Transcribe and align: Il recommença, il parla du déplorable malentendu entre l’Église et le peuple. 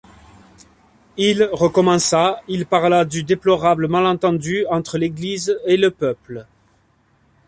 Il 1.17 1.47
recommença, 1.53 2.41
il 2.47 2.65
parla 2.65 3.05
du 3.05 3.21
déplorable 3.21 3.87
malentendu 3.87 4.65
entre 4.71 4.97
l’Église 4.97 5.59
et 5.67 5.77
le 5.77 5.91
peuple. 5.91 6.47